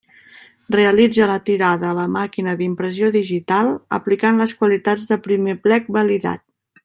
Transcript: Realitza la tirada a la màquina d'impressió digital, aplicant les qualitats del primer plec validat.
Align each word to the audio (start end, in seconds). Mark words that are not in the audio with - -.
Realitza 0.75 1.27
la 1.31 1.35
tirada 1.49 1.89
a 1.89 1.97
la 1.97 2.05
màquina 2.15 2.55
d'impressió 2.61 3.11
digital, 3.17 3.69
aplicant 3.99 4.43
les 4.45 4.57
qualitats 4.63 5.05
del 5.13 5.21
primer 5.29 5.57
plec 5.69 5.93
validat. 6.01 6.45